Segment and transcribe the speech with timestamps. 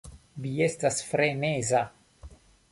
[0.45, 1.85] Vi estas freneza!